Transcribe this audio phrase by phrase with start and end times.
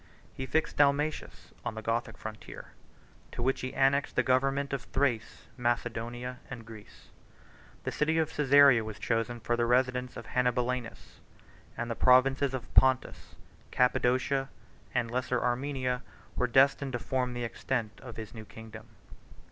[0.33, 2.69] He fixed Dalmatius on the Gothic frontier,
[3.33, 7.09] to which he annexed the government of Thrace, Macedonia, and Greece.
[7.83, 11.19] The city of Cæsarea was chosen for the residence of Hannibalianus;
[11.77, 13.35] and the provinces of Pontus,
[13.71, 14.49] Cappadocia,
[14.91, 16.01] and the Lesser Armenia,
[16.35, 18.87] were destined to form the extent of his new kingdom.